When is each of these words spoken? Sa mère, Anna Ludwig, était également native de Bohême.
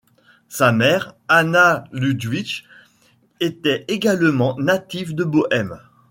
Sa 0.49 0.71
mère, 0.71 1.13
Anna 1.27 1.83
Ludwig, 1.91 2.63
était 3.39 3.85
également 3.87 4.57
native 4.59 5.13
de 5.13 5.23
Bohême. 5.23 5.79